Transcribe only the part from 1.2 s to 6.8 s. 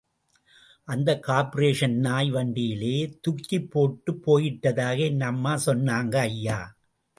Corporation நாய் வண்டியிலே துக்கிப் போட்டுப் போயிட்டதாக என் அம்மா சொன்னாங்க... ஐயா.